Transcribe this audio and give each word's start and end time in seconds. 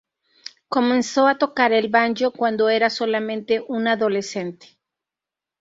Comenzó 0.67 1.27
a 1.27 1.37
tocar 1.37 1.71
el 1.73 1.87
banjo 1.89 2.31
cuando 2.31 2.69
era 2.69 2.89
sólo 2.89 3.19
un 3.67 3.87
adolescente. 3.87 4.79